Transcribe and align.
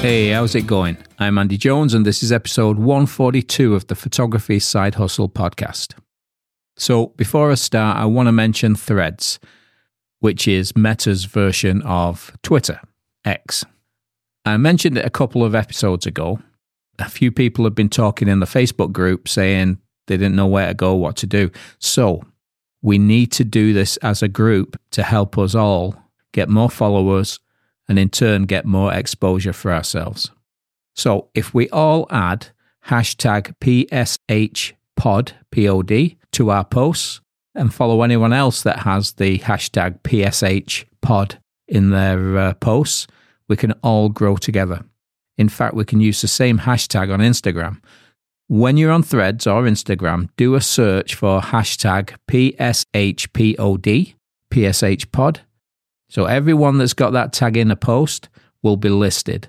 Hey, 0.00 0.30
how's 0.30 0.56
it 0.56 0.66
going? 0.66 0.96
I'm 1.20 1.38
Andy 1.38 1.56
Jones, 1.56 1.94
and 1.94 2.04
this 2.04 2.24
is 2.24 2.32
episode 2.32 2.78
142 2.78 3.76
of 3.76 3.86
the 3.86 3.94
Photography 3.94 4.58
Side 4.58 4.96
Hustle 4.96 5.28
podcast. 5.28 5.94
So, 6.76 7.08
before 7.16 7.52
I 7.52 7.54
start, 7.54 7.96
I 7.96 8.06
want 8.06 8.26
to 8.26 8.32
mention 8.32 8.74
Threads, 8.74 9.38
which 10.18 10.48
is 10.48 10.76
Meta's 10.76 11.26
version 11.26 11.80
of 11.82 12.36
Twitter, 12.42 12.80
X. 13.24 13.64
I 14.44 14.56
mentioned 14.56 14.98
it 14.98 15.06
a 15.06 15.10
couple 15.10 15.44
of 15.44 15.54
episodes 15.54 16.06
ago. 16.06 16.40
A 16.98 17.08
few 17.08 17.30
people 17.30 17.64
have 17.66 17.76
been 17.76 17.88
talking 17.88 18.26
in 18.26 18.40
the 18.40 18.46
Facebook 18.46 18.90
group 18.90 19.28
saying 19.28 19.78
they 20.08 20.16
didn't 20.16 20.34
know 20.34 20.48
where 20.48 20.66
to 20.66 20.74
go, 20.74 20.94
what 20.94 21.14
to 21.18 21.26
do. 21.26 21.52
So, 21.78 22.24
we 22.84 22.98
need 22.98 23.32
to 23.32 23.44
do 23.44 23.72
this 23.72 23.96
as 23.96 24.22
a 24.22 24.28
group 24.28 24.78
to 24.90 25.02
help 25.02 25.38
us 25.38 25.54
all 25.54 25.96
get 26.32 26.50
more 26.50 26.68
followers 26.68 27.40
and 27.88 27.98
in 27.98 28.10
turn 28.10 28.42
get 28.42 28.66
more 28.66 28.92
exposure 28.92 29.54
for 29.54 29.72
ourselves. 29.72 30.30
So 30.94 31.30
if 31.34 31.54
we 31.54 31.66
all 31.70 32.06
add 32.10 32.48
hashtag 32.88 33.54
PSHPod, 33.62 35.32
P-O-D, 35.50 36.18
to 36.32 36.50
our 36.50 36.64
posts 36.64 37.22
and 37.54 37.72
follow 37.72 38.02
anyone 38.02 38.34
else 38.34 38.60
that 38.64 38.80
has 38.80 39.14
the 39.14 39.38
hashtag 39.38 40.02
PSHPod 40.02 41.38
in 41.66 41.88
their 41.88 42.36
uh, 42.36 42.54
posts, 42.54 43.06
we 43.48 43.56
can 43.56 43.72
all 43.82 44.10
grow 44.10 44.36
together. 44.36 44.84
In 45.38 45.48
fact, 45.48 45.74
we 45.74 45.86
can 45.86 46.00
use 46.00 46.20
the 46.20 46.28
same 46.28 46.58
hashtag 46.58 47.10
on 47.10 47.20
Instagram. 47.20 47.80
When 48.48 48.76
you're 48.76 48.92
on 48.92 49.02
Threads 49.02 49.46
or 49.46 49.62
Instagram, 49.62 50.28
do 50.36 50.54
a 50.54 50.60
search 50.60 51.14
for 51.14 51.40
hashtag 51.40 52.14
PSHPOD, 52.28 54.14
PSHPod, 54.50 55.38
so 56.10 56.26
everyone 56.26 56.76
that's 56.76 56.92
got 56.92 57.14
that 57.14 57.32
tag 57.32 57.56
in 57.56 57.70
a 57.70 57.76
post 57.76 58.28
will 58.62 58.76
be 58.76 58.90
listed. 58.90 59.48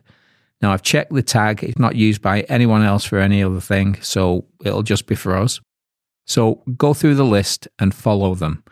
Now 0.61 0.71
I've 0.71 0.81
checked 0.81 1.13
the 1.13 1.21
tag, 1.21 1.61
it's 1.61 1.77
not 1.77 1.97
used 1.97 2.21
by 2.21 2.41
anyone 2.41 2.83
else 2.83 3.03
for 3.03 3.19
any 3.19 3.43
other 3.43 3.59
thing, 3.59 4.01
so 4.01 4.45
it'll 4.63 4.81
just 4.81 5.07
be 5.07 5.15
for 5.15 5.35
us. 5.35 5.59
So 6.25 6.63
go 6.77 6.93
through 6.93 7.15
the 7.15 7.25
list 7.25 7.67
and 7.77 7.93
follow 7.93 8.33
them. 8.33 8.63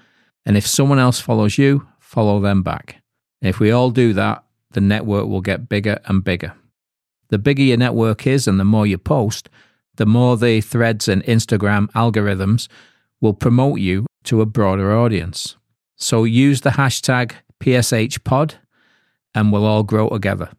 And 0.46 0.56
if 0.56 0.66
someone 0.66 1.00
else 1.00 1.20
follows 1.20 1.58
you, 1.58 1.86
follow 2.00 2.40
them 2.40 2.64
back. 2.64 3.02
If 3.42 3.60
we 3.60 3.72
all 3.72 3.92
do 3.92 4.14
that, 4.14 4.46
the 4.72 4.82
network 4.82 5.28
will 5.28 5.42
get 5.42 5.68
bigger 5.68 6.00
and 6.06 6.24
bigger. 6.24 6.54
The 7.28 7.38
bigger 7.38 7.64
your 7.64 7.78
network 7.78 8.26
is 8.26 8.48
and 8.48 8.58
the 8.58 8.64
more 8.64 8.88
you 8.88 8.98
post, 8.98 9.50
the 9.96 10.06
more 10.06 10.38
the 10.38 10.62
threads 10.62 11.08
and 11.08 11.24
Instagram 11.24 11.92
algorithms 11.92 12.68
will 13.22 13.34
promote 13.34 13.80
you 13.80 14.06
to 14.24 14.42
a 14.42 14.46
broader 14.46 14.96
audience. 14.96 15.56
So 15.96 16.24
use 16.24 16.62
the 16.62 16.72
hashtag 16.72 17.34
PSH 17.60 18.24
Pod, 18.24 18.56
and 19.34 19.52
we'll 19.52 19.66
all 19.66 19.84
grow 19.84 20.10
together. 20.10 20.50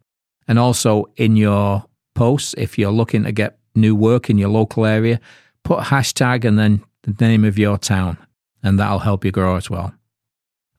And 0.48 0.58
also 0.58 1.06
in 1.16 1.36
your 1.36 1.84
posts, 2.14 2.54
if 2.56 2.78
you're 2.78 2.90
looking 2.90 3.24
to 3.24 3.32
get 3.32 3.58
new 3.74 3.94
work 3.94 4.30
in 4.30 4.38
your 4.38 4.48
local 4.48 4.86
area, 4.86 5.20
put 5.64 5.80
hashtag 5.80 6.44
and 6.44 6.58
then 6.58 6.82
the 7.02 7.12
name 7.26 7.44
of 7.44 7.58
your 7.58 7.76
town, 7.76 8.16
and 8.62 8.78
that'll 8.78 9.00
help 9.00 9.24
you 9.24 9.30
grow 9.30 9.56
as 9.56 9.68
well. 9.68 9.92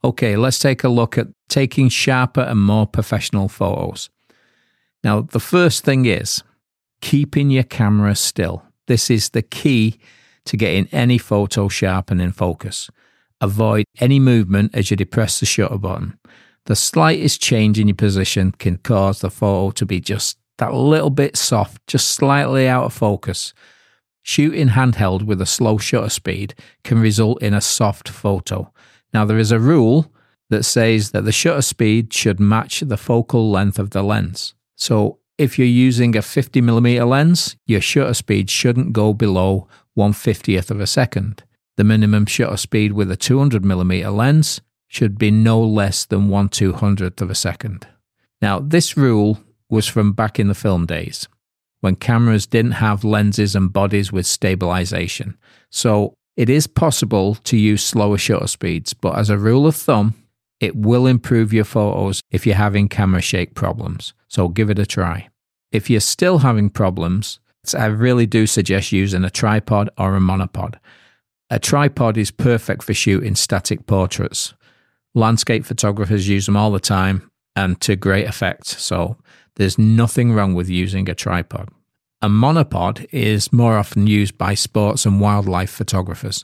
Okay, 0.04 0.36
let's 0.36 0.60
take 0.60 0.84
a 0.84 0.90
look 0.90 1.18
at 1.18 1.28
taking 1.50 1.90
sharper 1.90 2.42
and 2.42 2.60
more 2.60 2.88
professional 2.88 3.50
photos. 3.50 4.10
Now, 5.04 5.22
the 5.22 5.40
first 5.40 5.84
thing 5.84 6.06
is 6.06 6.44
keeping 7.06 7.52
your 7.52 7.64
camera 7.64 8.16
still. 8.16 8.64
This 8.88 9.12
is 9.12 9.30
the 9.30 9.44
key 9.44 10.00
to 10.46 10.58
getting 10.58 10.88
any 10.92 11.20
photo 11.20 11.68
sharp 11.68 12.10
and 12.10 12.20
in 12.20 12.32
focus. 12.32 12.90
Avoid 13.40 13.86
any 14.00 14.20
movement 14.20 14.74
as 14.74 14.90
you 14.90 14.98
depress 14.98 15.40
the 15.40 15.46
shutter 15.46 15.78
button. 15.78 16.18
The 16.66 16.76
slightest 16.76 17.40
change 17.40 17.78
in 17.78 17.88
your 17.88 17.96
position 17.96 18.54
can 18.54 18.78
cause 18.78 19.20
the 19.20 19.30
photo 19.30 19.70
to 19.70 19.86
be 19.86 20.00
just 20.02 20.40
that 20.58 20.74
little 20.74 21.12
bit 21.12 21.38
soft, 21.38 21.86
just 21.86 22.08
slightly 22.08 22.68
out 22.68 22.86
of 22.86 22.94
focus. 22.94 23.54
Shooting 24.24 24.70
handheld 24.70 25.22
with 25.28 25.40
a 25.40 25.46
slow 25.46 25.78
shutter 25.78 26.10
speed 26.10 26.56
can 26.84 27.00
result 27.00 27.40
in 27.40 27.54
a 27.54 27.62
soft 27.62 28.10
photo. 28.10 28.74
Now, 29.14 29.26
there 29.26 29.38
is 29.38 29.52
a 29.52 29.60
rule 29.60 30.12
that 30.50 30.64
says 30.64 31.12
that 31.12 31.24
the 31.24 31.32
shutter 31.32 31.62
speed 31.62 32.12
should 32.12 32.40
match 32.40 32.80
the 32.80 32.98
focal 32.98 33.52
length 33.52 33.78
of 33.78 33.92
the 33.92 34.02
lens. 34.02 34.56
So, 34.76 35.20
if 35.38 35.60
you're 35.60 35.68
using 35.68 36.16
a 36.16 36.22
50mm 36.22 37.08
lens, 37.08 37.56
your 37.66 37.82
shutter 37.82 38.14
speed 38.14 38.50
shouldn't 38.50 38.94
go 38.94 39.14
below 39.14 39.68
150th 39.98 40.72
of 40.72 40.80
a 40.80 40.88
second. 40.88 41.44
The 41.78 41.84
minimum 41.84 42.26
shutter 42.26 42.58
speed 42.58 42.94
with 42.94 43.12
a 43.12 43.18
200mm 43.18 44.16
lens 44.16 44.62
should 44.88 45.18
be 45.18 45.32
no 45.32 45.62
less 45.62 46.06
than 46.06 46.30
1 46.30 46.50
200th 46.50 47.22
of 47.22 47.30
a 47.30 47.36
second. 47.36 47.88
Now, 48.42 48.60
this 48.60 48.96
rule 48.96 49.40
was 49.70 49.88
from 49.88 50.14
back 50.14 50.40
in 50.40 50.48
the 50.48 50.56
film 50.56 50.86
days 50.86 51.28
when 51.82 51.96
cameras 51.96 52.48
didn't 52.48 52.72
have 52.72 53.04
lenses 53.04 53.56
and 53.56 53.72
bodies 53.72 54.12
with 54.12 54.26
stabilization. 54.26 55.38
So 55.70 56.16
it 56.36 56.50
is 56.50 56.66
possible 56.66 57.36
to 57.36 57.58
use 57.58 57.84
slower 57.84 58.18
shutter 58.18 58.48
speeds, 58.48 58.94
but 58.94 59.18
as 59.18 59.30
a 59.30 59.38
rule 59.38 59.68
of 59.68 59.76
thumb, 59.76 60.16
it 60.66 60.76
will 60.76 61.06
improve 61.08 61.54
your 61.54 61.64
photos 61.64 62.22
if 62.32 62.46
you're 62.46 62.56
having 62.56 62.90
camera 62.90 63.22
shake 63.22 63.54
problems. 63.54 64.14
So 64.28 64.48
give 64.48 64.70
it 64.70 64.80
a 64.80 64.86
try. 64.86 65.30
If 65.72 65.90
you're 65.90 66.00
still 66.00 66.40
having 66.40 66.70
problems, 66.70 67.40
I 67.78 67.86
really 67.86 68.26
do 68.26 68.48
suggest 68.48 68.92
using 68.92 69.24
a 69.24 69.30
tripod 69.30 69.90
or 69.98 70.16
a 70.16 70.20
monopod. 70.20 70.76
A 71.50 71.60
tripod 71.60 72.18
is 72.18 72.32
perfect 72.32 72.84
for 72.84 72.94
shooting 72.94 73.36
static 73.36 73.86
portraits. 73.86 74.54
Landscape 75.14 75.66
photographers 75.66 76.28
use 76.28 76.48
them 76.48 76.58
all 76.58 76.72
the 76.72 76.80
time 76.80 77.30
and 77.56 77.80
to 77.82 77.96
great 77.96 78.28
effect. 78.28 78.66
So 78.66 79.18
there's 79.56 79.78
nothing 79.78 80.34
wrong 80.34 80.56
with 80.56 80.70
using 80.70 81.08
a 81.10 81.16
tripod. 81.16 81.70
A 82.22 82.28
monopod 82.28 83.06
is 83.12 83.54
more 83.54 83.78
often 83.78 84.08
used 84.08 84.38
by 84.38 84.56
sports 84.56 85.06
and 85.06 85.22
wildlife 85.22 85.70
photographers, 85.70 86.44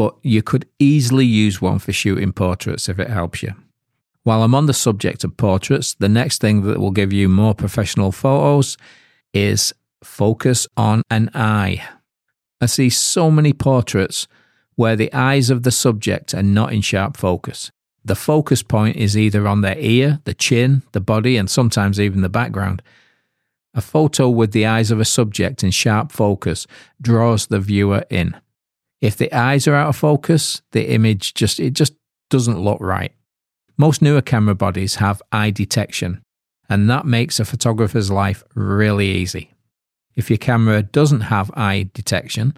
but 0.00 0.16
you 0.22 0.42
could 0.42 0.66
easily 0.78 1.26
use 1.26 1.60
one 1.60 1.78
for 1.78 1.92
shooting 1.92 2.32
portraits 2.32 2.88
if 2.88 2.98
it 2.98 3.10
helps 3.10 3.42
you. 3.42 3.52
While 4.22 4.42
I'm 4.42 4.54
on 4.54 4.64
the 4.64 4.72
subject 4.72 5.24
of 5.24 5.36
portraits, 5.36 5.92
the 5.92 6.08
next 6.08 6.40
thing 6.40 6.62
that 6.62 6.80
will 6.80 6.90
give 6.90 7.12
you 7.12 7.28
more 7.28 7.54
professional 7.54 8.10
photos 8.10 8.78
is 9.34 9.74
focus 10.02 10.66
on 10.74 11.02
an 11.10 11.28
eye. 11.34 11.86
I 12.62 12.64
see 12.64 12.88
so 12.88 13.30
many 13.30 13.52
portraits 13.52 14.26
where 14.74 14.96
the 14.96 15.12
eyes 15.12 15.50
of 15.50 15.64
the 15.64 15.70
subject 15.70 16.32
are 16.32 16.42
not 16.42 16.72
in 16.72 16.80
sharp 16.80 17.18
focus. 17.18 17.70
The 18.02 18.16
focus 18.16 18.62
point 18.62 18.96
is 18.96 19.18
either 19.18 19.46
on 19.46 19.60
their 19.60 19.76
ear, 19.76 20.20
the 20.24 20.32
chin, 20.32 20.80
the 20.92 21.02
body, 21.02 21.36
and 21.36 21.50
sometimes 21.50 22.00
even 22.00 22.22
the 22.22 22.30
background. 22.30 22.80
A 23.74 23.82
photo 23.82 24.30
with 24.30 24.52
the 24.52 24.64
eyes 24.64 24.90
of 24.90 24.98
a 24.98 25.04
subject 25.04 25.62
in 25.62 25.72
sharp 25.72 26.10
focus 26.10 26.66
draws 27.02 27.48
the 27.48 27.60
viewer 27.60 28.06
in. 28.08 28.34
If 29.00 29.16
the 29.16 29.32
eyes 29.32 29.66
are 29.66 29.74
out 29.74 29.88
of 29.88 29.96
focus, 29.96 30.62
the 30.72 30.90
image 30.90 31.34
just 31.34 31.58
it 31.58 31.72
just 31.72 31.94
doesn't 32.28 32.60
look 32.60 32.80
right. 32.80 33.12
Most 33.76 34.02
newer 34.02 34.20
camera 34.20 34.54
bodies 34.54 34.96
have 34.96 35.22
eye 35.32 35.50
detection, 35.50 36.20
and 36.68 36.88
that 36.90 37.06
makes 37.06 37.40
a 37.40 37.44
photographer's 37.44 38.10
life 38.10 38.44
really 38.54 39.08
easy. 39.08 39.54
If 40.16 40.28
your 40.28 40.36
camera 40.36 40.82
doesn't 40.82 41.22
have 41.22 41.50
eye 41.54 41.88
detection, 41.94 42.56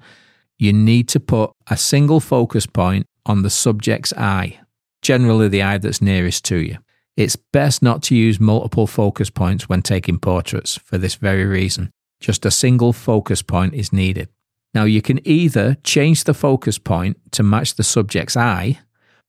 you 0.59 0.73
need 0.73 1.09
to 1.09 1.21
put 1.21 1.53
a 1.69 1.77
single 1.77 2.19
focus 2.19 2.67
point 2.67 3.07
on 3.25 3.43
the 3.43 3.51
subject's 3.51 4.13
eye, 4.15 4.59
generally 5.01 5.49
the 5.49 5.63
eye 5.63 5.79
that's 5.79 6.03
nearest 6.03 6.45
to 6.47 6.57
you. 6.57 6.79
It's 7.17 7.37
best 7.37 7.83
not 7.83 8.03
to 8.05 8.17
use 8.17 8.41
multiple 8.41 8.87
focus 8.87 9.31
points 9.31 9.69
when 9.69 9.83
taking 9.83 10.19
portraits 10.19 10.77
for 10.77 10.99
this 10.99 11.15
very 11.15 11.45
reason. 11.45 11.91
Just 12.21 12.47
a 12.47 12.51
single 12.51 12.93
focus 12.93 13.43
point 13.43 13.75
is 13.75 13.93
needed. 13.93 14.29
Now, 14.75 14.85
you 14.85 15.03
can 15.03 15.27
either 15.27 15.77
change 15.85 16.25
the 16.25 16.35
focus 16.35 16.79
point 16.79 17.19
to 17.33 17.43
match 17.43 17.75
the 17.75 17.83
subject's 17.83 18.37
eye 18.37 18.81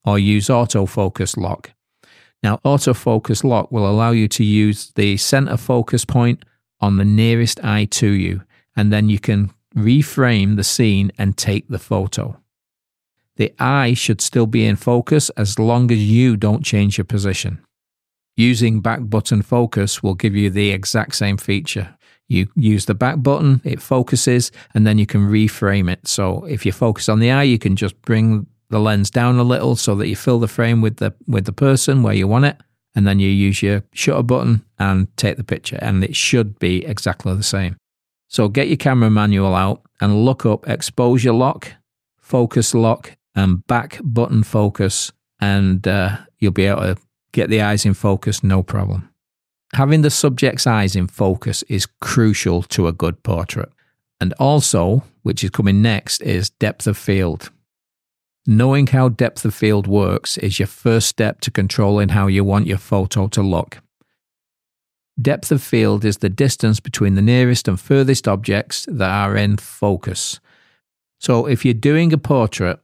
or 0.05 0.17
use 0.17 0.47
autofocus 0.47 1.37
lock. 1.37 1.71
Now, 2.41 2.59
autofocus 2.65 3.43
lock 3.43 3.71
will 3.71 3.89
allow 3.89 4.11
you 4.11 4.27
to 4.29 4.43
use 4.43 4.91
the 4.95 5.17
center 5.17 5.57
focus 5.57 6.05
point 6.05 6.43
on 6.79 6.97
the 6.97 7.05
nearest 7.05 7.63
eye 7.63 7.85
to 7.85 8.07
you, 8.07 8.43
and 8.75 8.91
then 8.91 9.09
you 9.09 9.19
can 9.19 9.51
reframe 9.75 10.55
the 10.55 10.63
scene 10.63 11.11
and 11.17 11.37
take 11.37 11.67
the 11.67 11.79
photo. 11.79 12.37
The 13.37 13.53
eye 13.59 13.93
should 13.93 14.21
still 14.21 14.45
be 14.45 14.65
in 14.65 14.75
focus 14.75 15.29
as 15.31 15.57
long 15.57 15.91
as 15.91 16.03
you 16.03 16.37
don't 16.37 16.63
change 16.63 16.97
your 16.97 17.05
position. 17.05 17.59
Using 18.35 18.81
back 18.81 19.01
button 19.03 19.41
focus 19.41 20.01
will 20.01 20.15
give 20.15 20.35
you 20.35 20.49
the 20.49 20.71
exact 20.71 21.15
same 21.15 21.37
feature. 21.37 21.95
You 22.27 22.47
use 22.55 22.85
the 22.85 22.95
back 22.95 23.21
button, 23.21 23.61
it 23.63 23.81
focuses, 23.81 24.51
and 24.73 24.87
then 24.87 24.97
you 24.97 25.05
can 25.05 25.21
reframe 25.29 25.91
it. 25.91 26.07
So 26.07 26.45
if 26.45 26.65
you 26.65 26.71
focus 26.71 27.09
on 27.09 27.19
the 27.19 27.31
eye, 27.31 27.43
you 27.43 27.59
can 27.59 27.75
just 27.75 28.01
bring 28.01 28.47
the 28.69 28.79
lens 28.79 29.11
down 29.11 29.37
a 29.37 29.43
little 29.43 29.75
so 29.75 29.93
that 29.95 30.07
you 30.07 30.15
fill 30.15 30.39
the 30.39 30.47
frame 30.47 30.81
with 30.81 30.97
the 30.97 31.13
with 31.27 31.45
the 31.45 31.53
person 31.53 32.01
where 32.01 32.15
you 32.15 32.27
want 32.27 32.45
it 32.45 32.57
and 32.95 33.05
then 33.05 33.19
you 33.19 33.29
use 33.29 33.61
your 33.61 33.83
shutter 33.93 34.23
button 34.23 34.63
and 34.79 35.15
take 35.17 35.37
the 35.37 35.43
picture, 35.43 35.77
and 35.81 36.03
it 36.03 36.15
should 36.15 36.59
be 36.59 36.85
exactly 36.85 37.35
the 37.35 37.43
same. 37.43 37.75
So 38.27 38.47
get 38.47 38.67
your 38.67 38.77
camera 38.77 39.09
manual 39.09 39.55
out 39.55 39.81
and 40.01 40.25
look 40.25 40.45
up 40.45 40.67
exposure 40.67 41.33
lock, 41.33 41.71
focus 42.19 42.73
lock, 42.73 43.15
and 43.35 43.65
back 43.67 43.99
button 44.03 44.43
focus 44.43 45.11
and 45.39 45.87
uh, 45.87 46.17
you'll 46.39 46.51
be 46.51 46.65
able 46.65 46.81
to 46.81 46.97
get 47.33 47.49
the 47.49 47.61
eyes 47.61 47.85
in 47.85 47.93
focus 47.93 48.43
no 48.43 48.63
problem. 48.63 49.09
Having 49.73 50.03
the 50.03 50.09
subject's 50.09 50.67
eyes 50.67 50.95
in 50.95 51.07
focus 51.07 51.63
is 51.63 51.87
crucial 51.99 52.61
to 52.63 52.87
a 52.87 52.93
good 52.93 53.21
portrait. 53.23 53.69
And 54.21 54.33
also, 54.33 55.03
which 55.23 55.43
is 55.43 55.49
coming 55.49 55.81
next, 55.81 56.21
is 56.21 56.51
depth 56.51 56.87
of 56.87 56.97
field. 56.97 57.51
Knowing 58.45 58.87
how 58.87 59.09
depth 59.09 59.43
of 59.45 59.55
field 59.55 59.87
works 59.87 60.37
is 60.37 60.59
your 60.59 60.67
first 60.67 61.07
step 61.07 61.41
to 61.41 61.51
controlling 61.51 62.09
how 62.09 62.27
you 62.27 62.43
want 62.43 62.67
your 62.67 62.77
photo 62.77 63.27
to 63.27 63.41
look. 63.41 63.79
Depth 65.21 65.51
of 65.51 65.61
field 65.61 66.05
is 66.05 66.17
the 66.17 66.29
distance 66.29 66.79
between 66.79 67.15
the 67.15 67.21
nearest 67.21 67.67
and 67.67 67.79
furthest 67.79 68.27
objects 68.27 68.85
that 68.89 69.09
are 69.09 69.35
in 69.35 69.57
focus. 69.57 70.39
So 71.19 71.45
if 71.45 71.63
you're 71.63 71.73
doing 71.73 72.11
a 72.13 72.17
portrait 72.17 72.79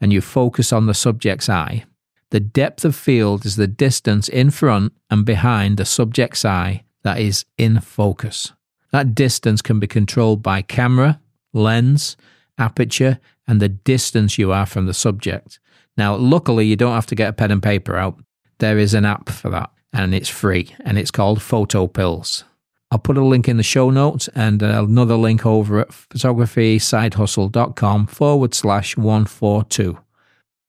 and 0.00 0.12
you 0.12 0.20
focus 0.20 0.72
on 0.72 0.86
the 0.86 0.94
subject's 0.94 1.48
eye, 1.48 1.84
the 2.30 2.40
depth 2.40 2.84
of 2.84 2.94
field 2.94 3.46
is 3.46 3.56
the 3.56 3.66
distance 3.66 4.28
in 4.28 4.50
front 4.50 4.92
and 5.10 5.24
behind 5.24 5.76
the 5.76 5.84
subject's 5.84 6.44
eye 6.44 6.84
that 7.02 7.18
is 7.18 7.44
in 7.56 7.80
focus. 7.80 8.52
That 8.90 9.14
distance 9.14 9.62
can 9.62 9.80
be 9.80 9.86
controlled 9.86 10.42
by 10.42 10.60
camera, 10.62 11.20
lens, 11.52 12.16
aperture, 12.58 13.20
and 13.46 13.62
the 13.62 13.68
distance 13.68 14.38
you 14.38 14.52
are 14.52 14.66
from 14.66 14.86
the 14.86 14.94
subject. 14.94 15.60
Now, 15.96 16.16
luckily, 16.16 16.66
you 16.66 16.76
don't 16.76 16.94
have 16.94 17.06
to 17.06 17.14
get 17.14 17.30
a 17.30 17.32
pen 17.32 17.50
and 17.50 17.62
paper 17.62 17.96
out. 17.96 18.18
There 18.58 18.78
is 18.78 18.92
an 18.94 19.04
app 19.04 19.28
for 19.28 19.50
that, 19.50 19.70
and 19.92 20.14
it's 20.14 20.28
free, 20.28 20.74
and 20.80 20.98
it's 20.98 21.10
called 21.10 21.38
PhotoPills. 21.38 22.44
I'll 22.90 22.98
put 22.98 23.18
a 23.18 23.24
link 23.24 23.48
in 23.48 23.58
the 23.58 23.62
show 23.62 23.90
notes 23.90 24.28
and 24.34 24.62
uh, 24.62 24.84
another 24.84 25.16
link 25.16 25.44
over 25.44 25.80
at 25.80 25.88
photographysidehustle.com 25.88 28.06
forward 28.06 28.54
slash 28.54 28.96
142. 28.96 29.98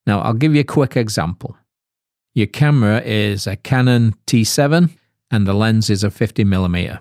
Now, 0.10 0.22
I'll 0.22 0.34
give 0.34 0.56
you 0.56 0.62
a 0.62 0.76
quick 0.80 0.98
example. 0.98 1.56
Your 2.34 2.48
camera 2.48 3.00
is 3.02 3.46
a 3.46 3.56
Canon 3.56 4.16
T7 4.26 4.90
and 5.30 5.46
the 5.46 5.54
lens 5.54 5.92
is 5.92 6.04
a 6.04 6.10
50mm. 6.10 6.98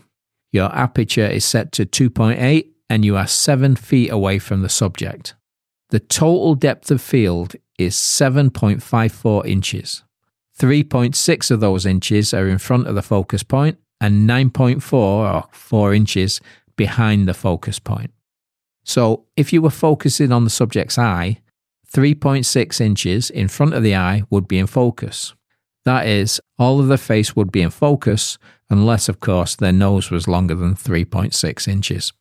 Your 0.53 0.71
aperture 0.77 1.27
is 1.27 1.47
set 1.47 1.73
to 1.73 1.87
2.8 1.87 2.69
and 2.91 3.07
you 3.07 3.17
are 3.17 3.27
7 3.27 3.77
feet 3.77 4.11
away 4.11 4.39
from 4.39 4.61
the 4.61 4.69
subject. 4.69 5.35
The 5.89 6.01
total 6.01 6.55
depth 6.55 6.91
of 6.91 7.01
field 7.01 7.55
is 7.79 7.95
7.54 7.95 9.47
inches. 9.47 10.05
3.6 10.61 11.51
of 11.51 11.61
those 11.61 11.87
inches 11.87 12.35
are 12.35 12.47
in 12.47 12.59
front 12.59 12.89
of 12.89 12.95
the 12.95 13.01
focus 13.01 13.43
point 13.43 13.79
and 14.03 14.29
9.4 14.29 14.93
or 14.93 15.45
4 15.51 15.95
inches 15.95 16.43
behind 16.77 17.27
the 17.27 17.33
focus 17.33 17.79
point. 17.79 18.11
So 18.85 19.25
if 19.35 19.51
you 19.51 19.63
were 19.63 19.71
focusing 19.71 20.31
on 20.31 20.45
the 20.45 20.51
subject's 20.51 20.99
eye, 20.99 21.41
3.6 21.95 22.81
inches 22.81 23.31
in 23.31 23.49
front 23.49 23.75
of 23.75 23.83
the 23.83 23.95
eye 23.95 24.23
would 24.31 24.47
be 24.47 24.59
in 24.59 24.67
focus. 24.67 25.35
That 25.85 26.07
is, 26.07 26.41
all 26.59 26.81
of 26.81 26.89
the 26.89 26.99
face 26.99 27.35
would 27.35 27.51
be 27.51 27.63
in 27.63 27.71
focus, 27.71 28.39
unless, 28.69 29.09
of 29.09 29.21
course, 29.21 29.57
their 29.57 29.73
nose 29.73 30.11
was 30.11 30.29
longer 30.29 30.55
than 30.55 30.75
3.6 30.75 31.69
inches. 31.69 32.13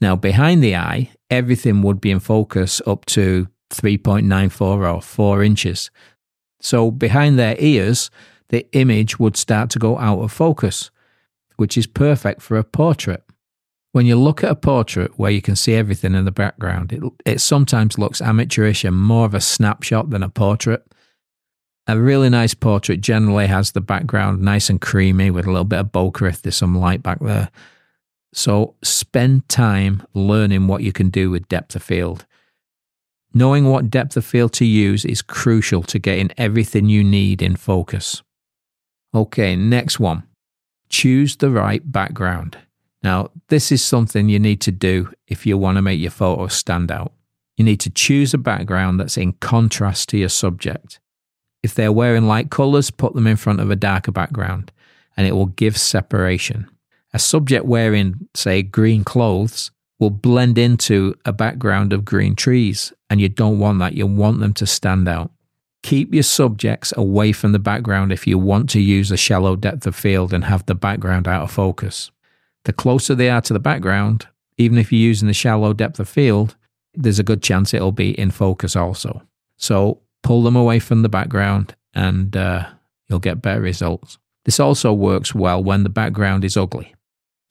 Now, 0.00 0.16
behind 0.16 0.62
the 0.62 0.76
eye, 0.76 1.10
everything 1.30 1.80
would 1.82 2.00
be 2.00 2.10
in 2.10 2.20
focus 2.20 2.82
up 2.86 3.06
to 3.06 3.48
3.94 3.70 4.94
or 4.94 5.00
4 5.00 5.42
inches. 5.42 5.90
So, 6.60 6.90
behind 6.90 7.38
their 7.38 7.56
ears, 7.58 8.10
the 8.50 8.66
image 8.72 9.18
would 9.18 9.36
start 9.36 9.70
to 9.70 9.78
go 9.78 9.98
out 9.98 10.20
of 10.20 10.32
focus 10.32 10.90
which 11.56 11.76
is 11.76 11.86
perfect 11.86 12.42
for 12.42 12.56
a 12.56 12.64
portrait. 12.64 13.22
When 13.94 14.06
you 14.06 14.16
look 14.16 14.42
at 14.42 14.50
a 14.50 14.56
portrait 14.56 15.20
where 15.20 15.30
you 15.30 15.40
can 15.40 15.54
see 15.54 15.74
everything 15.74 16.16
in 16.16 16.24
the 16.24 16.32
background, 16.32 16.92
it, 16.92 17.00
it 17.24 17.40
sometimes 17.40 17.96
looks 17.96 18.20
amateurish 18.20 18.82
and 18.82 19.00
more 19.00 19.24
of 19.24 19.34
a 19.34 19.40
snapshot 19.40 20.10
than 20.10 20.24
a 20.24 20.28
portrait. 20.28 20.84
A 21.86 21.96
really 21.96 22.28
nice 22.28 22.54
portrait 22.54 23.00
generally 23.00 23.46
has 23.46 23.70
the 23.70 23.80
background 23.80 24.42
nice 24.42 24.68
and 24.68 24.80
creamy 24.80 25.30
with 25.30 25.46
a 25.46 25.48
little 25.52 25.64
bit 25.64 25.78
of 25.78 25.92
bokeh 25.92 26.28
if 26.28 26.42
there's 26.42 26.56
some 26.56 26.76
light 26.76 27.04
back 27.04 27.20
there. 27.20 27.52
So 28.32 28.74
spend 28.82 29.48
time 29.48 30.02
learning 30.12 30.66
what 30.66 30.82
you 30.82 30.90
can 30.90 31.08
do 31.08 31.30
with 31.30 31.48
depth 31.48 31.76
of 31.76 31.84
field. 31.84 32.26
Knowing 33.32 33.70
what 33.70 33.90
depth 33.90 34.16
of 34.16 34.24
field 34.24 34.52
to 34.54 34.64
use 34.64 35.04
is 35.04 35.22
crucial 35.22 35.84
to 35.84 36.00
getting 36.00 36.32
everything 36.36 36.88
you 36.88 37.04
need 37.04 37.40
in 37.40 37.54
focus. 37.54 38.24
Okay, 39.14 39.54
next 39.54 40.00
one 40.00 40.24
choose 40.88 41.36
the 41.36 41.50
right 41.50 41.92
background. 41.92 42.58
Now, 43.04 43.30
this 43.48 43.70
is 43.70 43.84
something 43.84 44.28
you 44.28 44.40
need 44.40 44.62
to 44.62 44.72
do 44.72 45.12
if 45.28 45.46
you 45.46 45.58
want 45.58 45.76
to 45.76 45.82
make 45.82 46.00
your 46.00 46.10
photos 46.10 46.54
stand 46.54 46.90
out. 46.90 47.12
You 47.56 47.64
need 47.64 47.78
to 47.80 47.90
choose 47.90 48.34
a 48.34 48.38
background 48.38 48.98
that's 48.98 49.18
in 49.18 49.34
contrast 49.34 50.08
to 50.08 50.18
your 50.18 50.30
subject. 50.30 50.98
If 51.62 51.74
they're 51.74 51.92
wearing 51.92 52.26
light 52.26 52.50
colours, 52.50 52.90
put 52.90 53.14
them 53.14 53.26
in 53.26 53.36
front 53.36 53.60
of 53.60 53.70
a 53.70 53.76
darker 53.76 54.10
background 54.10 54.72
and 55.16 55.26
it 55.26 55.32
will 55.32 55.46
give 55.46 55.76
separation. 55.76 56.68
A 57.12 57.18
subject 57.18 57.64
wearing, 57.66 58.28
say, 58.34 58.62
green 58.62 59.04
clothes 59.04 59.70
will 60.00 60.10
blend 60.10 60.58
into 60.58 61.14
a 61.24 61.32
background 61.32 61.92
of 61.92 62.04
green 62.04 62.34
trees, 62.34 62.92
and 63.08 63.20
you 63.20 63.28
don't 63.28 63.60
want 63.60 63.78
that. 63.78 63.94
You 63.94 64.06
want 64.08 64.40
them 64.40 64.52
to 64.54 64.66
stand 64.66 65.08
out. 65.08 65.30
Keep 65.84 66.12
your 66.12 66.24
subjects 66.24 66.92
away 66.96 67.30
from 67.30 67.52
the 67.52 67.60
background 67.60 68.10
if 68.10 68.26
you 68.26 68.38
want 68.38 68.68
to 68.70 68.80
use 68.80 69.12
a 69.12 69.16
shallow 69.16 69.54
depth 69.54 69.86
of 69.86 69.94
field 69.94 70.32
and 70.32 70.44
have 70.44 70.66
the 70.66 70.74
background 70.74 71.28
out 71.28 71.42
of 71.42 71.52
focus. 71.52 72.10
The 72.64 72.72
closer 72.72 73.14
they 73.14 73.30
are 73.30 73.40
to 73.42 73.52
the 73.52 73.58
background, 73.58 74.26
even 74.56 74.78
if 74.78 74.92
you're 74.92 75.00
using 75.00 75.28
the 75.28 75.34
shallow 75.34 75.72
depth 75.72 76.00
of 76.00 76.08
field, 76.08 76.56
there's 76.94 77.18
a 77.18 77.24
good 77.24 77.42
chance 77.42 77.74
it'll 77.74 77.92
be 77.92 78.18
in 78.18 78.30
focus 78.30 78.76
also. 78.76 79.22
So 79.56 80.00
pull 80.22 80.42
them 80.42 80.56
away 80.56 80.78
from 80.78 81.02
the 81.02 81.08
background 81.08 81.74
and 81.92 82.36
uh, 82.36 82.66
you'll 83.08 83.18
get 83.18 83.42
better 83.42 83.60
results. 83.60 84.18
This 84.44 84.60
also 84.60 84.92
works 84.92 85.34
well 85.34 85.62
when 85.62 85.82
the 85.82 85.88
background 85.88 86.44
is 86.44 86.56
ugly. 86.56 86.94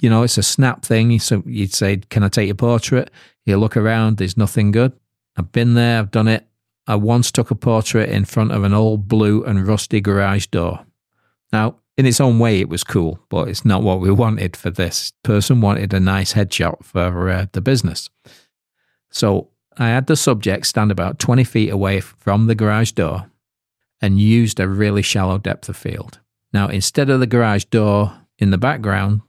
You 0.01 0.09
know, 0.09 0.23
it's 0.23 0.37
a 0.37 0.43
snap 0.43 0.83
thing. 0.83 1.17
So 1.19 1.43
you'd 1.45 1.73
say, 1.73 1.97
Can 1.97 2.23
I 2.23 2.27
take 2.27 2.47
your 2.47 2.55
portrait? 2.55 3.09
You 3.45 3.57
look 3.57 3.77
around, 3.77 4.17
there's 4.17 4.37
nothing 4.37 4.71
good. 4.71 4.93
I've 5.37 5.51
been 5.51 5.73
there, 5.73 5.99
I've 5.99 6.11
done 6.11 6.27
it. 6.27 6.47
I 6.85 6.95
once 6.95 7.31
took 7.31 7.49
a 7.51 7.55
portrait 7.55 8.09
in 8.09 8.25
front 8.25 8.51
of 8.51 8.63
an 8.63 8.73
old 8.73 9.07
blue 9.07 9.43
and 9.43 9.65
rusty 9.65 10.01
garage 10.01 10.47
door. 10.47 10.85
Now, 11.51 11.77
in 11.97 12.05
its 12.05 12.19
own 12.19 12.39
way, 12.39 12.59
it 12.59 12.69
was 12.69 12.83
cool, 12.83 13.19
but 13.29 13.47
it's 13.47 13.65
not 13.65 13.83
what 13.83 13.99
we 13.99 14.11
wanted 14.11 14.55
for 14.57 14.69
this. 14.69 15.13
Person 15.23 15.61
wanted 15.61 15.93
a 15.93 15.99
nice 15.99 16.33
headshot 16.33 16.83
for 16.83 17.29
uh, 17.29 17.45
the 17.51 17.61
business. 17.61 18.09
So 19.11 19.49
I 19.77 19.89
had 19.89 20.07
the 20.07 20.15
subject 20.15 20.65
stand 20.65 20.91
about 20.91 21.19
20 21.19 21.43
feet 21.43 21.69
away 21.69 21.99
from 21.99 22.47
the 22.47 22.55
garage 22.55 22.91
door 22.91 23.29
and 24.01 24.19
used 24.19 24.59
a 24.59 24.67
really 24.67 25.01
shallow 25.01 25.37
depth 25.37 25.69
of 25.69 25.77
field. 25.77 26.19
Now, 26.51 26.67
instead 26.67 27.09
of 27.09 27.19
the 27.19 27.27
garage 27.27 27.65
door 27.65 28.13
in 28.39 28.51
the 28.51 28.57
background, 28.57 29.21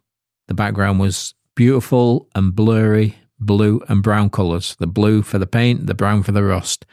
the 0.48 0.54
background 0.54 1.00
was 1.00 1.34
beautiful 1.54 2.28
and 2.34 2.54
blurry 2.54 3.16
blue 3.38 3.82
and 3.88 4.02
brown 4.02 4.30
colours 4.30 4.76
the 4.78 4.86
blue 4.86 5.22
for 5.22 5.38
the 5.38 5.46
paint, 5.46 5.86
the 5.86 5.94
brown 5.94 6.22
for 6.22 6.32
the 6.32 6.42
rust 6.42 6.86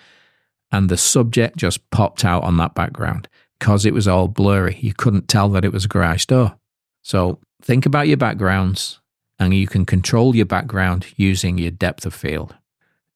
and 0.71 0.89
the 0.89 0.97
subject 0.97 1.57
just 1.57 1.89
popped 1.91 2.23
out 2.23 2.43
on 2.43 2.57
that 2.57 2.73
background 2.73 3.27
because 3.61 3.85
it 3.85 3.93
was 3.93 4.07
all 4.07 4.27
blurry. 4.27 4.75
You 4.81 4.91
couldn't 4.91 5.27
tell 5.27 5.47
that 5.49 5.63
it 5.63 5.71
was 5.71 5.85
a 5.85 5.87
garage 5.87 6.25
door. 6.25 6.57
So 7.03 7.37
think 7.61 7.85
about 7.85 8.07
your 8.07 8.17
backgrounds 8.17 8.99
and 9.37 9.53
you 9.53 9.67
can 9.67 9.85
control 9.85 10.35
your 10.35 10.47
background 10.47 11.05
using 11.15 11.59
your 11.59 11.69
depth 11.69 12.07
of 12.07 12.15
field. 12.15 12.55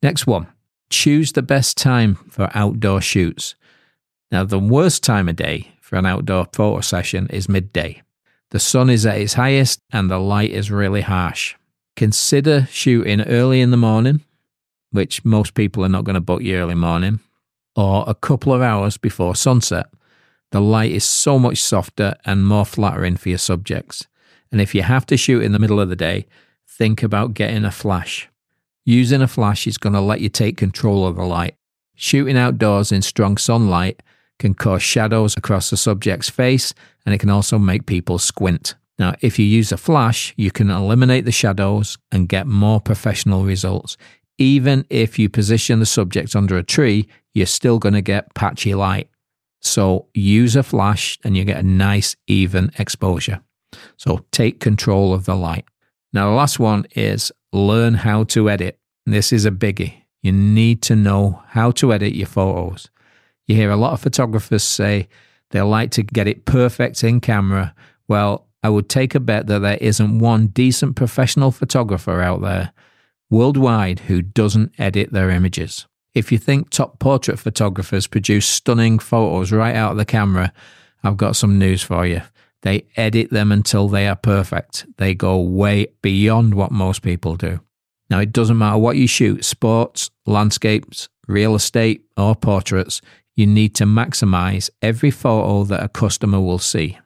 Next 0.03 0.27
one, 0.27 0.45
choose 0.91 1.31
the 1.31 1.41
best 1.41 1.77
time 1.77 2.13
for 2.29 2.51
outdoor 2.53 3.01
shoots. 3.01 3.55
Now, 4.31 4.43
the 4.43 4.59
worst 4.59 5.01
time 5.01 5.27
of 5.29 5.35
day 5.35 5.71
for 5.81 5.95
an 5.95 6.05
outdoor 6.05 6.45
photo 6.53 6.79
session 6.81 7.25
is 7.31 7.49
midday. 7.49 8.03
The 8.51 8.59
sun 8.59 8.91
is 8.91 9.03
at 9.03 9.17
its 9.17 9.33
highest 9.33 9.79
and 9.91 10.11
the 10.11 10.19
light 10.19 10.51
is 10.51 10.69
really 10.69 11.01
harsh. 11.01 11.55
Consider 11.95 12.67
shooting 12.69 13.21
early 13.21 13.61
in 13.61 13.71
the 13.71 13.77
morning, 13.77 14.23
which 14.91 15.25
most 15.25 15.55
people 15.55 15.83
are 15.83 15.89
not 15.89 16.03
going 16.03 16.13
to 16.13 16.21
book 16.21 16.43
you 16.43 16.55
early 16.57 16.75
morning, 16.75 17.19
or 17.75 18.03
a 18.05 18.13
couple 18.13 18.53
of 18.53 18.61
hours 18.61 18.95
before 18.95 19.35
sunset. 19.35 19.87
The 20.55 20.61
light 20.61 20.93
is 20.93 21.03
so 21.03 21.37
much 21.37 21.61
softer 21.61 22.15
and 22.23 22.47
more 22.47 22.65
flattering 22.65 23.17
for 23.17 23.27
your 23.27 23.37
subjects. 23.37 24.07
And 24.53 24.61
if 24.61 24.73
you 24.73 24.83
have 24.83 25.05
to 25.07 25.17
shoot 25.17 25.43
in 25.43 25.51
the 25.51 25.59
middle 25.59 25.81
of 25.81 25.89
the 25.89 25.97
day, 25.97 26.27
think 26.65 27.03
about 27.03 27.33
getting 27.33 27.65
a 27.65 27.71
flash. 27.71 28.29
Using 28.85 29.21
a 29.21 29.27
flash 29.27 29.67
is 29.67 29.77
going 29.77 29.91
to 29.95 29.99
let 29.99 30.21
you 30.21 30.29
take 30.29 30.55
control 30.55 31.05
of 31.05 31.17
the 31.17 31.25
light. 31.25 31.55
Shooting 31.95 32.37
outdoors 32.37 32.93
in 32.93 33.01
strong 33.01 33.35
sunlight 33.35 34.01
can 34.39 34.53
cause 34.53 34.81
shadows 34.81 35.35
across 35.35 35.71
the 35.71 35.75
subject's 35.75 36.29
face 36.29 36.73
and 37.05 37.13
it 37.13 37.17
can 37.17 37.29
also 37.29 37.59
make 37.59 37.85
people 37.85 38.17
squint. 38.17 38.75
Now, 38.97 39.15
if 39.19 39.37
you 39.37 39.43
use 39.43 39.73
a 39.73 39.77
flash, 39.77 40.33
you 40.37 40.51
can 40.51 40.71
eliminate 40.71 41.25
the 41.25 41.33
shadows 41.33 41.97
and 42.13 42.29
get 42.29 42.47
more 42.47 42.79
professional 42.79 43.43
results. 43.43 43.97
Even 44.37 44.85
if 44.89 45.19
you 45.19 45.27
position 45.27 45.81
the 45.81 45.85
subject 45.85 46.33
under 46.33 46.55
a 46.55 46.63
tree, 46.63 47.09
you're 47.33 47.45
still 47.45 47.77
going 47.77 47.95
to 47.95 48.01
get 48.01 48.33
patchy 48.35 48.73
light. 48.73 49.09
So 49.61 50.07
use 50.13 50.55
a 50.55 50.63
flash 50.63 51.17
and 51.23 51.35
you 51.35 51.43
get 51.43 51.57
a 51.57 51.63
nice, 51.63 52.15
even 52.27 52.71
exposure. 52.77 53.41
So 53.97 54.25
take 54.31 54.59
control 54.59 55.13
of 55.13 55.25
the 55.25 55.35
light. 55.35 55.65
Now, 56.13 56.29
the 56.29 56.35
last 56.35 56.59
one 56.59 56.85
is 56.95 57.31
learn 57.51 57.95
how 57.95 58.23
to 58.25 58.49
edit. 58.49 58.79
This 59.05 59.33
is 59.33 59.45
a 59.45 59.51
biggie. 59.51 59.93
You 60.21 60.31
need 60.31 60.81
to 60.83 60.95
know 60.95 61.43
how 61.47 61.71
to 61.71 61.93
edit 61.93 62.15
your 62.15 62.27
photos. 62.27 62.89
You 63.47 63.55
hear 63.55 63.69
a 63.69 63.75
lot 63.75 63.93
of 63.93 64.01
photographers 64.01 64.63
say 64.63 65.07
they 65.51 65.61
like 65.61 65.91
to 65.91 66.03
get 66.03 66.27
it 66.27 66.45
perfect 66.45 67.03
in 67.03 67.19
camera. 67.19 67.75
Well, 68.07 68.47
I 68.63 68.69
would 68.69 68.89
take 68.89 69.13
a 69.13 69.19
bet 69.19 69.47
that 69.47 69.59
there 69.59 69.77
isn't 69.79 70.19
one 70.19 70.47
decent 70.47 70.95
professional 70.95 71.51
photographer 71.51 72.21
out 72.21 72.41
there 72.41 72.71
worldwide 73.29 73.99
who 74.01 74.21
doesn't 74.21 74.73
edit 74.79 75.11
their 75.11 75.29
images. 75.29 75.85
If 76.15 76.31
you 76.31 76.37
think 76.37 76.69
top 76.69 76.97
portrait 76.97 77.37
photographers 77.37 78.07
produce 78.07 78.47
stunning 78.47 78.99
photos 78.99 79.51
right 79.51 79.75
out 79.75 79.91
of 79.91 79.97
the 79.97 80.05
camera, 80.05 80.53
I've 81.03 81.17
got 81.17 81.35
some 81.35 81.59
news 81.59 81.83
for 81.83 82.05
you. 82.05 82.21
They 82.61 82.87
edit 82.95 83.29
them 83.29 83.51
until 83.51 83.89
they 83.89 84.07
are 84.07 84.15
perfect. 84.15 84.85
They 84.97 85.13
go 85.13 85.39
way 85.39 85.87
beyond 86.01 86.55
what 86.55 86.71
most 86.71 87.01
people 87.01 87.35
do. 87.35 87.59
Now, 88.09 88.19
it 88.19 88.31
doesn't 88.31 88.57
matter 88.57 88.77
what 88.77 88.95
you 88.95 89.07
shoot 89.07 89.43
sports, 89.43 90.09
landscapes, 90.25 91.09
real 91.27 91.53
estate, 91.53 92.05
or 92.15 92.35
portraits 92.35 93.01
you 93.35 93.45
need 93.45 93.75
to 93.75 93.83
maximize 93.83 94.69
every 94.81 95.11
photo 95.11 95.65
that 95.65 95.83
a 95.83 95.89
customer 95.89 96.39
will 96.39 96.59
see. 96.59 96.97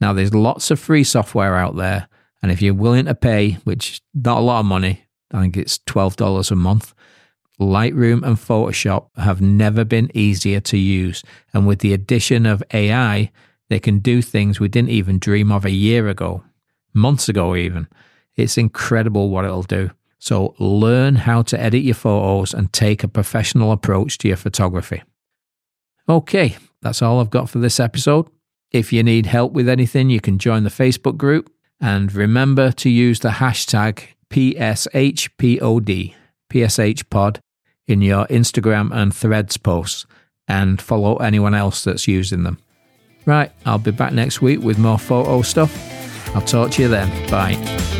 Now, 0.00 0.12
there's 0.12 0.34
lots 0.34 0.70
of 0.70 0.78
free 0.78 1.04
software 1.04 1.56
out 1.56 1.76
there, 1.76 2.08
and 2.42 2.52
if 2.52 2.60
you're 2.60 2.74
willing 2.74 3.06
to 3.06 3.14
pay, 3.14 3.52
which 3.64 4.02
not 4.14 4.38
a 4.38 4.42
lot 4.42 4.60
of 4.60 4.66
money, 4.66 5.04
I 5.32 5.40
think 5.40 5.56
it's 5.56 5.78
$12 5.78 6.50
a 6.50 6.54
month, 6.54 6.94
Lightroom 7.60 8.22
and 8.22 8.36
Photoshop 8.36 9.08
have 9.16 9.40
never 9.40 9.84
been 9.84 10.10
easier 10.14 10.60
to 10.60 10.78
use. 10.78 11.22
And 11.52 11.66
with 11.66 11.80
the 11.80 11.92
addition 11.92 12.46
of 12.46 12.62
AI, 12.72 13.30
they 13.68 13.78
can 13.78 13.98
do 13.98 14.22
things 14.22 14.58
we 14.58 14.68
didn't 14.68 14.90
even 14.90 15.18
dream 15.18 15.52
of 15.52 15.64
a 15.64 15.70
year 15.70 16.08
ago, 16.08 16.42
months 16.94 17.28
ago, 17.28 17.54
even. 17.54 17.86
It's 18.34 18.58
incredible 18.58 19.28
what 19.28 19.44
it'll 19.44 19.62
do. 19.62 19.90
So 20.18 20.54
learn 20.58 21.16
how 21.16 21.42
to 21.42 21.60
edit 21.60 21.82
your 21.82 21.94
photos 21.94 22.52
and 22.52 22.72
take 22.72 23.04
a 23.04 23.08
professional 23.08 23.72
approach 23.72 24.18
to 24.18 24.28
your 24.28 24.36
photography. 24.36 25.02
Okay, 26.08 26.56
that's 26.82 27.02
all 27.02 27.20
I've 27.20 27.30
got 27.30 27.48
for 27.48 27.58
this 27.58 27.78
episode. 27.78 28.28
If 28.70 28.92
you 28.92 29.02
need 29.02 29.26
help 29.26 29.52
with 29.52 29.68
anything, 29.68 30.10
you 30.10 30.20
can 30.20 30.38
join 30.38 30.64
the 30.64 30.70
Facebook 30.70 31.16
group 31.16 31.52
and 31.80 32.12
remember 32.12 32.72
to 32.72 32.90
use 32.90 33.20
the 33.20 33.30
hashtag 33.30 34.02
PSHPOD, 34.30 36.14
PSHPod, 36.50 37.38
in 37.90 38.02
your 38.02 38.26
Instagram 38.26 38.92
and 38.92 39.14
threads 39.14 39.56
posts 39.56 40.06
and 40.48 40.80
follow 40.80 41.16
anyone 41.16 41.54
else 41.54 41.84
that's 41.84 42.08
using 42.08 42.42
them. 42.42 42.58
Right, 43.26 43.52
I'll 43.66 43.78
be 43.78 43.90
back 43.90 44.12
next 44.12 44.40
week 44.40 44.60
with 44.60 44.78
more 44.78 44.98
photo 44.98 45.42
stuff. 45.42 45.76
I'll 46.34 46.42
talk 46.42 46.70
to 46.72 46.82
you 46.82 46.88
then. 46.88 47.30
Bye. 47.30 47.99